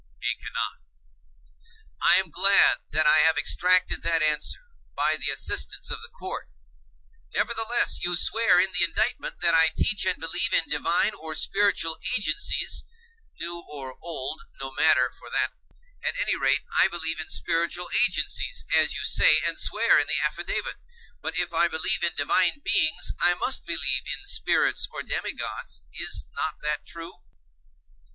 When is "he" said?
0.19-0.33